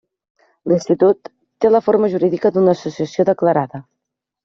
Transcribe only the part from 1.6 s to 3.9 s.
té la forma jurídica d'una associació declarada.